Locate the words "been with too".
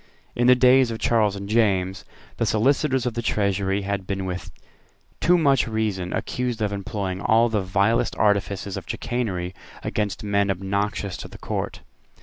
4.07-5.37